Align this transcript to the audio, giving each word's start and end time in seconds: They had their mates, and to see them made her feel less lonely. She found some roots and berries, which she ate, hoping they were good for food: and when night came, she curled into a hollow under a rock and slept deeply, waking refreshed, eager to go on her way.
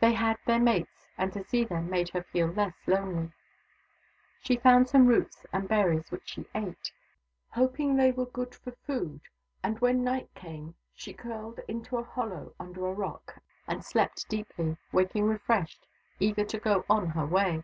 They 0.00 0.14
had 0.14 0.38
their 0.46 0.58
mates, 0.58 1.10
and 1.18 1.30
to 1.34 1.44
see 1.44 1.62
them 1.62 1.90
made 1.90 2.08
her 2.14 2.22
feel 2.22 2.46
less 2.46 2.72
lonely. 2.88 3.32
She 4.40 4.56
found 4.56 4.88
some 4.88 5.06
roots 5.06 5.44
and 5.52 5.68
berries, 5.68 6.10
which 6.10 6.22
she 6.30 6.46
ate, 6.54 6.90
hoping 7.50 7.94
they 7.96 8.10
were 8.10 8.24
good 8.24 8.54
for 8.54 8.72
food: 8.86 9.20
and 9.62 9.78
when 9.80 10.02
night 10.02 10.34
came, 10.34 10.74
she 10.94 11.12
curled 11.12 11.60
into 11.68 11.98
a 11.98 12.02
hollow 12.02 12.54
under 12.58 12.86
a 12.86 12.94
rock 12.94 13.42
and 13.66 13.84
slept 13.84 14.26
deeply, 14.30 14.78
waking 14.90 15.24
refreshed, 15.28 15.86
eager 16.18 16.46
to 16.46 16.58
go 16.58 16.86
on 16.88 17.08
her 17.08 17.26
way. 17.26 17.62